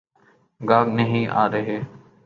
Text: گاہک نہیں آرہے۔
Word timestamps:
گاہک 0.61 0.87
نہیں 0.97 1.25
آرہے۔ 1.41 1.77